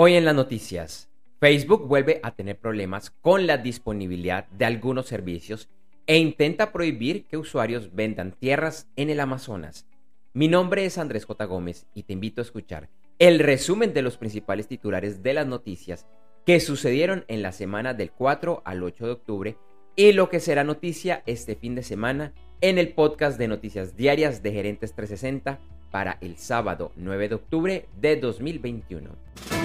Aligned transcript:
Hoy 0.00 0.14
en 0.14 0.24
las 0.24 0.36
noticias, 0.36 1.08
Facebook 1.40 1.88
vuelve 1.88 2.20
a 2.22 2.30
tener 2.30 2.56
problemas 2.56 3.10
con 3.10 3.48
la 3.48 3.58
disponibilidad 3.58 4.46
de 4.50 4.64
algunos 4.64 5.06
servicios 5.06 5.68
e 6.06 6.18
intenta 6.18 6.70
prohibir 6.70 7.24
que 7.24 7.36
usuarios 7.36 7.92
vendan 7.96 8.30
tierras 8.30 8.86
en 8.94 9.10
el 9.10 9.18
Amazonas. 9.18 9.88
Mi 10.34 10.46
nombre 10.46 10.84
es 10.84 10.98
Andrés 10.98 11.24
J. 11.24 11.44
Gómez 11.46 11.88
y 11.94 12.04
te 12.04 12.12
invito 12.12 12.40
a 12.40 12.44
escuchar 12.44 12.88
el 13.18 13.40
resumen 13.40 13.92
de 13.92 14.02
los 14.02 14.18
principales 14.18 14.68
titulares 14.68 15.24
de 15.24 15.34
las 15.34 15.48
noticias 15.48 16.06
que 16.46 16.60
sucedieron 16.60 17.24
en 17.26 17.42
la 17.42 17.50
semana 17.50 17.92
del 17.92 18.12
4 18.12 18.62
al 18.64 18.84
8 18.84 19.04
de 19.04 19.10
octubre 19.10 19.56
y 19.96 20.12
lo 20.12 20.28
que 20.28 20.38
será 20.38 20.62
noticia 20.62 21.24
este 21.26 21.56
fin 21.56 21.74
de 21.74 21.82
semana 21.82 22.34
en 22.60 22.78
el 22.78 22.90
podcast 22.94 23.36
de 23.36 23.48
noticias 23.48 23.96
diarias 23.96 24.44
de 24.44 24.52
Gerentes 24.52 24.94
360 24.94 25.58
para 25.90 26.18
el 26.20 26.36
sábado 26.36 26.92
9 26.94 27.30
de 27.30 27.34
octubre 27.34 27.88
de 28.00 28.14
2021. 28.14 29.57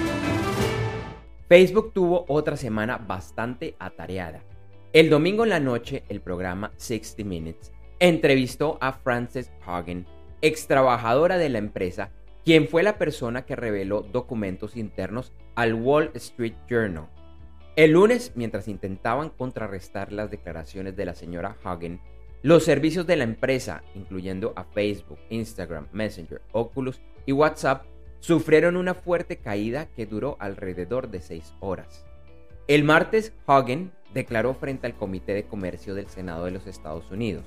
Facebook 1.54 1.92
tuvo 1.92 2.24
otra 2.26 2.56
semana 2.56 2.98
bastante 2.98 3.76
atareada. 3.78 4.42
El 4.92 5.08
domingo 5.08 5.44
en 5.44 5.50
la 5.50 5.60
noche, 5.60 6.02
el 6.08 6.20
programa 6.20 6.72
60 6.78 7.22
Minutes 7.22 7.70
entrevistó 8.00 8.76
a 8.80 8.92
Frances 8.92 9.52
Hagen, 9.64 10.04
ex 10.42 10.66
trabajadora 10.66 11.38
de 11.38 11.48
la 11.50 11.58
empresa, 11.58 12.10
quien 12.44 12.66
fue 12.66 12.82
la 12.82 12.98
persona 12.98 13.46
que 13.46 13.54
reveló 13.54 14.00
documentos 14.00 14.76
internos 14.76 15.32
al 15.54 15.74
Wall 15.74 16.10
Street 16.14 16.56
Journal. 16.68 17.08
El 17.76 17.92
lunes, 17.92 18.32
mientras 18.34 18.66
intentaban 18.66 19.30
contrarrestar 19.30 20.10
las 20.10 20.32
declaraciones 20.32 20.96
de 20.96 21.04
la 21.04 21.14
señora 21.14 21.56
Hagen, 21.62 22.00
los 22.42 22.64
servicios 22.64 23.06
de 23.06 23.14
la 23.14 23.22
empresa, 23.22 23.84
incluyendo 23.94 24.54
a 24.56 24.64
Facebook, 24.64 25.20
Instagram, 25.30 25.86
Messenger, 25.92 26.42
Oculus 26.50 27.00
y 27.26 27.30
WhatsApp, 27.30 27.84
sufrieron 28.24 28.78
una 28.78 28.94
fuerte 28.94 29.36
caída 29.36 29.84
que 29.94 30.06
duró 30.06 30.38
alrededor 30.40 31.10
de 31.10 31.20
seis 31.20 31.52
horas. 31.60 32.06
El 32.68 32.82
martes, 32.82 33.34
Hagen 33.46 33.92
declaró 34.14 34.54
frente 34.54 34.86
al 34.86 34.96
Comité 34.96 35.34
de 35.34 35.44
Comercio 35.44 35.94
del 35.94 36.08
Senado 36.08 36.46
de 36.46 36.50
los 36.50 36.66
Estados 36.66 37.10
Unidos. 37.10 37.44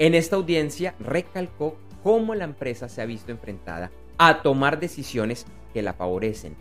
En 0.00 0.16
esta 0.16 0.34
audiencia 0.34 0.96
recalcó 0.98 1.78
cómo 2.02 2.34
la 2.34 2.42
empresa 2.42 2.88
se 2.88 3.00
ha 3.00 3.06
visto 3.06 3.30
enfrentada 3.30 3.92
a 4.18 4.42
tomar 4.42 4.80
decisiones 4.80 5.46
que 5.72 5.80
la 5.80 5.92
favorecen, 5.92 6.56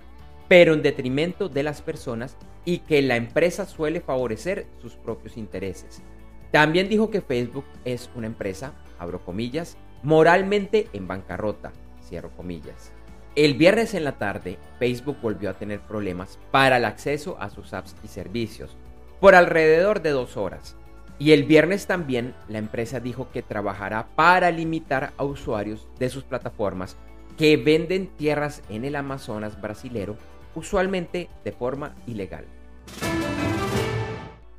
pero 0.47 0.75
en 0.75 0.83
detrimento 0.83 1.49
de 1.49 1.63
las 1.63 1.81
personas 1.81 2.37
y 2.65 2.77
que 2.79 3.01
la 3.01 3.15
empresa 3.15 3.65
suele 3.65 3.99
favorecer 3.99 4.67
sus 4.79 4.93
propios 4.95 5.37
intereses. 5.37 6.03
También 6.51 6.87
dijo 6.87 7.09
que 7.09 7.21
Facebook 7.21 7.65
es 7.83 8.11
una 8.13 8.27
empresa, 8.27 8.75
abro 8.99 9.25
comillas, 9.25 9.75
moralmente 10.03 10.87
en 10.93 11.07
bancarrota, 11.07 11.73
cierro 12.07 12.29
comillas. 12.37 12.93
El 13.35 13.53
viernes 13.53 13.93
en 13.93 14.03
la 14.03 14.13
tarde, 14.13 14.57
Facebook 14.79 15.17
volvió 15.21 15.51
a 15.51 15.53
tener 15.53 15.81
problemas 15.81 16.39
para 16.51 16.77
el 16.77 16.85
acceso 16.85 17.37
a 17.39 17.51
sus 17.51 17.73
apps 17.73 17.95
y 18.03 18.07
servicios, 18.07 18.75
por 19.19 19.35
alrededor 19.35 20.01
de 20.01 20.09
dos 20.09 20.35
horas. 20.35 20.75
Y 21.19 21.31
el 21.31 21.43
viernes 21.43 21.85
también 21.85 22.33
la 22.47 22.57
empresa 22.57 22.99
dijo 22.99 23.29
que 23.31 23.43
trabajará 23.43 24.07
para 24.15 24.49
limitar 24.49 25.13
a 25.17 25.25
usuarios 25.25 25.87
de 25.99 26.09
sus 26.09 26.23
plataformas 26.23 26.97
que 27.37 27.55
venden 27.55 28.07
tierras 28.07 28.63
en 28.67 28.83
el 28.83 28.95
Amazonas 28.95 29.61
brasilero, 29.61 30.17
usualmente 30.55 31.29
de 31.45 31.51
forma 31.51 31.93
ilegal. 32.07 32.45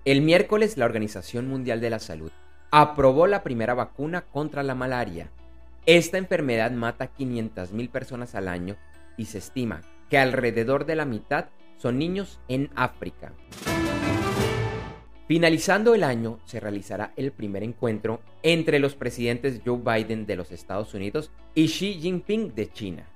El 0.05 0.23
miércoles 0.23 0.77
la 0.77 0.85
Organización 0.85 1.49
Mundial 1.49 1.81
de 1.81 1.91
la 1.91 1.99
Salud 1.99 2.31
aprobó 2.71 3.27
la 3.27 3.43
primera 3.43 3.75
vacuna 3.75 4.23
contra 4.23 4.63
la 4.63 4.75
malaria 4.75 5.31
esta 5.87 6.19
enfermedad 6.19 6.71
mata 6.73 7.05
a 7.05 7.15
500.000 7.15 7.91
personas 7.91 8.35
al 8.35 8.49
año 8.49 8.77
y 9.17 9.27
se 9.27 9.39
estima 9.39 9.83
que 10.09 10.19
alrededor 10.19 10.87
de 10.87 10.97
la 10.97 11.05
mitad 11.05 11.47
son 11.77 11.99
niños 11.99 12.41
en 12.49 12.71
África. 12.75 13.33
Finalizando 15.27 15.95
el 15.95 16.03
año, 16.03 16.41
se 16.45 16.59
realizará 16.59 17.13
el 17.17 17.31
primer 17.31 17.63
encuentro 17.63 18.21
entre 18.43 18.81
los 18.81 18.97
presidentes 18.97 19.61
Joe 19.65 19.79
Biden 19.79 20.27
de 20.27 20.35
los 20.37 20.51
Estados 20.51 20.93
Unidos 20.93 21.31
y 21.55 21.69
Xi 21.69 21.95
Jinping 22.01 22.55
de 22.55 22.73
China. 22.73 23.07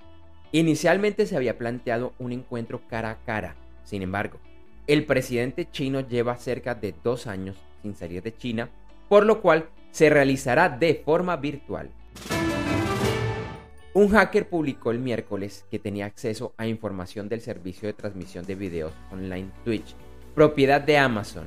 Inicialmente 0.53 1.27
se 1.27 1.37
había 1.37 1.59
planteado 1.59 2.15
un 2.21 2.31
encuentro 2.31 2.83
cara 2.89 3.11
a 3.11 3.19
cara, 3.25 3.57
sin 3.83 4.03
embargo, 4.03 4.39
el 4.87 5.07
presidente 5.07 5.69
chino 5.71 6.01
lleva 6.01 6.37
cerca 6.37 6.75
de 6.75 6.95
dos 7.03 7.27
años 7.27 7.57
sin 7.83 7.97
salir 7.97 8.23
de 8.23 8.37
China, 8.37 8.71
por 9.09 9.27
lo 9.27 9.41
cual 9.41 9.69
se 9.91 10.11
realizará 10.11 10.69
de 10.69 11.03
forma 11.05 11.37
virtual. 11.37 11.91
Un 13.97 14.09
hacker 14.09 14.49
publicó 14.49 14.91
el 14.91 14.99
miércoles 14.99 15.65
que 15.71 15.79
tenía 15.79 16.07
acceso 16.07 16.53
a 16.57 16.67
información 16.67 17.29
del 17.29 17.41
servicio 17.41 17.87
de 17.87 17.93
transmisión 17.93 18.45
de 18.45 18.57
videos 18.57 18.93
online 19.13 19.53
Twitch, 19.65 19.95
propiedad 20.35 20.81
de 20.81 20.99
Amazon. 20.99 21.45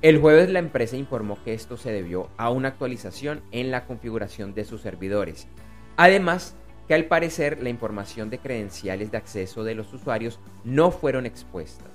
El 0.00 0.20
jueves 0.20 0.50
la 0.50 0.60
empresa 0.60 0.96
informó 0.96 1.36
que 1.42 1.52
esto 1.52 1.76
se 1.76 1.90
debió 1.90 2.28
a 2.36 2.50
una 2.50 2.68
actualización 2.68 3.42
en 3.50 3.72
la 3.72 3.86
configuración 3.86 4.54
de 4.54 4.64
sus 4.64 4.82
servidores. 4.82 5.48
Además, 5.96 6.54
que 6.86 6.94
al 6.94 7.06
parecer 7.06 7.60
la 7.60 7.70
información 7.70 8.30
de 8.30 8.38
credenciales 8.38 9.10
de 9.10 9.18
acceso 9.18 9.64
de 9.64 9.74
los 9.74 9.92
usuarios 9.92 10.38
no 10.62 10.92
fueron 10.92 11.26
expuestas. 11.26 11.90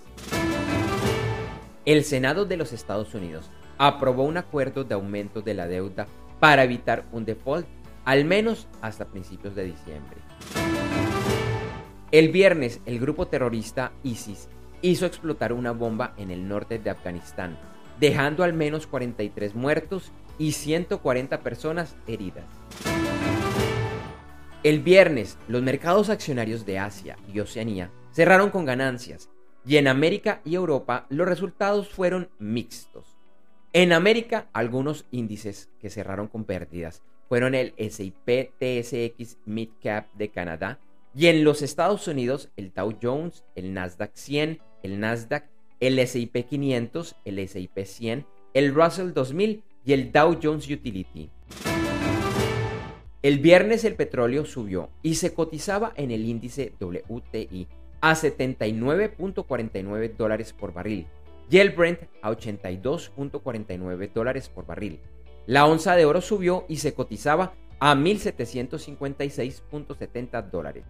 El 1.85 2.03
Senado 2.03 2.44
de 2.44 2.57
los 2.57 2.73
Estados 2.73 3.16
Unidos 3.16 3.50
aprobó 3.78 4.23
un 4.23 4.35
acuerdo 4.35 4.84
de 4.84 4.95
aumento 4.95 5.41
de 5.41 5.53
la 5.53 5.68
deuda 5.68 6.06
para 6.41 6.66
evitar 6.66 7.06
un 7.13 7.23
default 7.23 7.66
al 8.09 8.25
menos 8.25 8.67
hasta 8.81 9.05
principios 9.05 9.53
de 9.53 9.65
diciembre. 9.65 10.17
El 12.11 12.29
viernes, 12.29 12.81
el 12.87 12.99
grupo 12.99 13.27
terrorista 13.27 13.91
ISIS 14.01 14.49
hizo 14.81 15.05
explotar 15.05 15.53
una 15.53 15.73
bomba 15.73 16.15
en 16.17 16.31
el 16.31 16.47
norte 16.47 16.79
de 16.79 16.89
Afganistán, 16.89 17.59
dejando 17.99 18.43
al 18.43 18.53
menos 18.53 18.87
43 18.87 19.53
muertos 19.53 20.11
y 20.39 20.53
140 20.53 21.41
personas 21.41 21.95
heridas. 22.07 22.45
El 24.63 24.79
viernes, 24.79 25.37
los 25.47 25.61
mercados 25.61 26.09
accionarios 26.09 26.65
de 26.65 26.79
Asia 26.79 27.15
y 27.31 27.39
Oceanía 27.41 27.91
cerraron 28.11 28.49
con 28.49 28.65
ganancias 28.65 29.29
y 29.67 29.77
en 29.77 29.87
América 29.87 30.41
y 30.43 30.55
Europa 30.55 31.05
los 31.09 31.27
resultados 31.27 31.89
fueron 31.89 32.31
mixtos. 32.39 33.19
En 33.71 33.93
América, 33.93 34.47
algunos 34.51 35.05
índices 35.11 35.69
que 35.79 35.91
cerraron 35.91 36.27
con 36.27 36.45
pérdidas 36.45 37.03
fueron 37.29 37.56
el 37.56 37.73
S&P 37.78 38.51
TSX 38.59 39.38
Mid 39.45 39.69
Cap 39.81 40.07
de 40.16 40.29
Canadá 40.29 40.79
y 41.16 41.28
en 41.28 41.44
los 41.44 41.62
Estados 41.62 42.07
Unidos 42.07 42.50
el 42.57 42.73
Dow 42.73 42.97
Jones, 43.01 43.45
el 43.56 43.73
Nasdaq 43.73 44.12
100, 44.16 44.59
el 44.84 45.00
Nasdaq, 45.00 45.45
el 45.79 46.00
S&P 46.00 46.44
500, 46.44 47.16
el 47.23 47.39
S&P 47.39 47.85
100, 47.85 48.25
el 48.53 48.73
Russell 48.73 49.13
2000 49.13 49.63
y 49.85 49.94
el 49.94 50.12
Dow 50.12 50.38
Jones 50.41 50.69
Utility. 50.69 51.29
El 53.22 53.39
viernes 53.39 53.84
el 53.84 53.95
petróleo 53.95 54.45
subió 54.45 54.89
y 55.03 55.16
se 55.16 55.34
cotizaba 55.34 55.91
en 55.95 56.12
el 56.12 56.25
índice 56.25 56.72
WTI 56.79 57.68
a 58.01 58.13
79.49 58.13 60.16
dólares 60.16 60.53
por 60.53 60.73
barril 60.73 61.06
y 61.51 61.57
el 61.57 61.72
Brent 61.72 62.00
a 62.22 62.31
82.49 62.31 64.13
dólares 64.13 64.50
por 64.50 64.66
barril. 64.66 65.00
La 65.49 65.65
onza 65.65 65.95
de 65.95 66.05
oro 66.05 66.21
subió 66.21 66.65
y 66.69 66.77
se 66.77 66.93
cotizaba 66.93 67.53
a 67.79 67.95
1.756.70 67.95 70.51
dólares. 70.51 70.85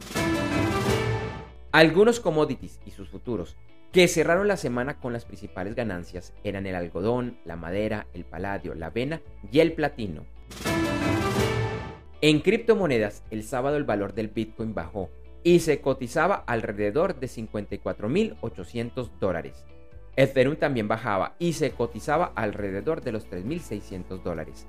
Algunos 1.71 2.19
commodities 2.19 2.81
y 2.85 2.91
sus 2.91 3.07
futuros 3.07 3.55
que 3.93 4.09
cerraron 4.09 4.49
la 4.49 4.57
semana 4.57 4.99
con 4.99 5.13
las 5.13 5.23
principales 5.23 5.75
ganancias 5.75 6.33
eran 6.43 6.65
el 6.65 6.75
algodón, 6.75 7.37
la 7.45 7.55
madera, 7.55 8.07
el 8.13 8.25
paladio, 8.25 8.75
la 8.75 8.87
avena 8.87 9.21
y 9.49 9.61
el 9.61 9.71
platino. 9.71 10.25
En 12.19 12.41
criptomonedas, 12.41 13.23
el 13.31 13.43
sábado 13.43 13.77
el 13.77 13.85
valor 13.85 14.13
del 14.13 14.27
Bitcoin 14.27 14.73
bajó 14.73 15.09
y 15.41 15.61
se 15.61 15.79
cotizaba 15.79 16.35
alrededor 16.35 17.17
de 17.17 17.27
54.800 17.27 19.09
dólares. 19.21 19.63
Ethereum 20.19 20.57
también 20.57 20.89
bajaba 20.89 21.35
y 21.39 21.53
se 21.53 21.71
cotizaba 21.71 22.33
alrededor 22.35 23.01
de 23.01 23.13
los 23.13 23.25
3.600 23.29 24.21
dólares. 24.21 24.67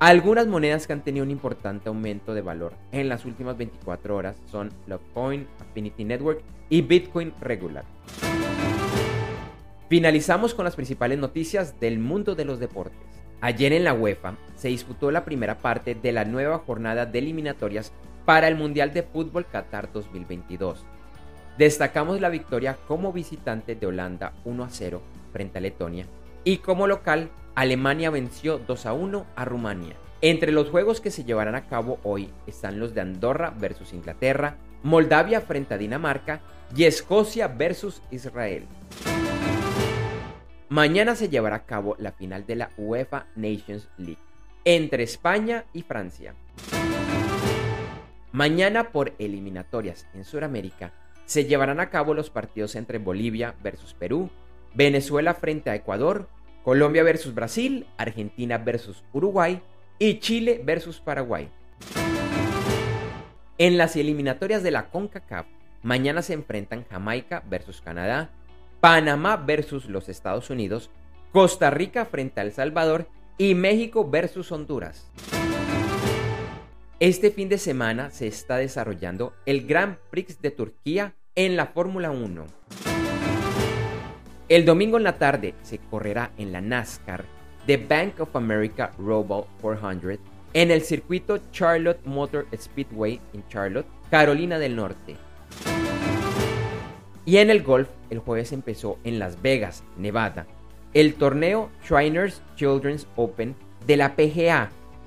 Algunas 0.00 0.46
monedas 0.46 0.86
que 0.86 0.92
han 0.92 1.02
tenido 1.02 1.24
un 1.24 1.30
importante 1.30 1.88
aumento 1.88 2.34
de 2.34 2.42
valor 2.42 2.74
en 2.92 3.08
las 3.08 3.24
últimas 3.24 3.56
24 3.56 4.14
horas 4.14 4.36
son 4.50 4.70
Lovecoin, 4.86 5.46
Affinity 5.60 6.04
Network 6.04 6.42
y 6.68 6.82
Bitcoin 6.82 7.32
Regular. 7.40 7.86
Finalizamos 9.88 10.52
con 10.52 10.66
las 10.66 10.76
principales 10.76 11.18
noticias 11.18 11.80
del 11.80 11.98
mundo 11.98 12.34
de 12.34 12.44
los 12.44 12.60
deportes. 12.60 13.00
Ayer 13.40 13.72
en 13.72 13.84
la 13.84 13.94
UEFA 13.94 14.36
se 14.56 14.68
disputó 14.68 15.10
la 15.10 15.24
primera 15.24 15.56
parte 15.56 15.94
de 15.94 16.12
la 16.12 16.26
nueva 16.26 16.58
jornada 16.58 17.06
de 17.06 17.18
eliminatorias 17.18 17.94
para 18.26 18.46
el 18.46 18.56
Mundial 18.56 18.92
de 18.92 19.04
Fútbol 19.04 19.46
Qatar 19.46 19.90
2022. 19.90 20.84
Destacamos 21.58 22.20
la 22.20 22.28
victoria 22.28 22.76
como 22.86 23.12
visitante 23.12 23.74
de 23.74 23.86
Holanda 23.86 24.34
1 24.44 24.64
a 24.64 24.68
0 24.68 25.00
frente 25.32 25.58
a 25.58 25.60
Letonia 25.62 26.06
y 26.44 26.58
como 26.58 26.86
local 26.86 27.30
Alemania 27.54 28.10
venció 28.10 28.58
2 28.58 28.86
a 28.86 28.92
1 28.92 29.26
a 29.34 29.44
Rumania. 29.46 29.96
Entre 30.20 30.52
los 30.52 30.68
juegos 30.68 31.00
que 31.00 31.10
se 31.10 31.24
llevarán 31.24 31.54
a 31.54 31.66
cabo 31.66 31.98
hoy 32.02 32.30
están 32.46 32.78
los 32.78 32.94
de 32.94 33.00
Andorra 33.00 33.54
versus 33.58 33.94
Inglaterra, 33.94 34.56
Moldavia 34.82 35.40
frente 35.40 35.74
a 35.74 35.78
Dinamarca 35.78 36.40
y 36.76 36.84
Escocia 36.84 37.48
versus 37.48 38.02
Israel. 38.10 38.66
Mañana 40.68 41.14
se 41.16 41.30
llevará 41.30 41.56
a 41.56 41.64
cabo 41.64 41.96
la 41.98 42.12
final 42.12 42.44
de 42.44 42.56
la 42.56 42.70
UEFA 42.76 43.26
Nations 43.34 43.88
League 43.96 44.20
entre 44.66 45.04
España 45.04 45.64
y 45.72 45.82
Francia. 45.82 46.34
Mañana 48.32 48.90
por 48.90 49.14
eliminatorias 49.18 50.06
en 50.12 50.24
Sudamérica 50.24 50.92
se 51.26 51.44
llevarán 51.44 51.80
a 51.80 51.90
cabo 51.90 52.14
los 52.14 52.30
partidos 52.30 52.74
entre 52.76 52.98
Bolivia 52.98 53.54
versus 53.62 53.94
Perú, 53.94 54.30
Venezuela 54.74 55.34
frente 55.34 55.70
a 55.70 55.74
Ecuador, 55.74 56.28
Colombia 56.64 57.02
versus 57.02 57.34
Brasil, 57.34 57.86
Argentina 57.96 58.58
versus 58.58 59.04
Uruguay 59.12 59.60
y 59.98 60.20
Chile 60.20 60.60
versus 60.64 61.00
Paraguay. 61.00 61.48
En 63.58 63.78
las 63.78 63.96
eliminatorias 63.96 64.62
de 64.62 64.70
la 64.70 64.90
CONCACAF, 64.90 65.46
mañana 65.82 66.22
se 66.22 66.34
enfrentan 66.34 66.84
Jamaica 66.90 67.42
versus 67.48 67.80
Canadá, 67.80 68.30
Panamá 68.80 69.36
versus 69.36 69.86
los 69.86 70.08
Estados 70.08 70.50
Unidos, 70.50 70.90
Costa 71.32 71.70
Rica 71.70 72.04
frente 72.04 72.40
a 72.40 72.44
El 72.44 72.52
Salvador 72.52 73.08
y 73.38 73.54
México 73.54 74.08
versus 74.08 74.52
Honduras. 74.52 75.10
Este 76.98 77.30
fin 77.30 77.50
de 77.50 77.58
semana 77.58 78.10
se 78.10 78.26
está 78.26 78.56
desarrollando 78.56 79.34
el 79.44 79.66
Grand 79.66 79.98
Prix 80.08 80.40
de 80.40 80.50
Turquía 80.50 81.14
en 81.34 81.54
la 81.54 81.66
Fórmula 81.66 82.10
1. 82.10 82.46
El 84.48 84.64
domingo 84.64 84.96
en 84.96 85.02
la 85.02 85.18
tarde 85.18 85.52
se 85.62 85.76
correrá 85.76 86.30
en 86.38 86.52
la 86.52 86.62
NASCAR 86.62 87.26
The 87.66 87.76
Bank 87.76 88.20
of 88.20 88.34
America 88.34 88.92
Robo 88.96 89.46
400 89.60 90.18
en 90.54 90.70
el 90.70 90.80
circuito 90.80 91.38
Charlotte 91.52 92.00
Motor 92.06 92.46
Speedway 92.56 93.20
en 93.34 93.46
Charlotte, 93.48 93.86
Carolina 94.10 94.58
del 94.58 94.74
Norte. 94.74 95.16
Y 97.26 97.36
en 97.36 97.50
el 97.50 97.62
golf, 97.62 97.90
el 98.08 98.20
jueves 98.20 98.52
empezó 98.52 98.98
en 99.04 99.18
Las 99.18 99.42
Vegas, 99.42 99.84
Nevada, 99.98 100.46
el 100.94 101.12
torneo 101.12 101.68
Shriners 101.84 102.40
Children's 102.54 103.06
Open 103.16 103.54
de 103.86 103.98
la 103.98 104.16
PGA, 104.16 104.70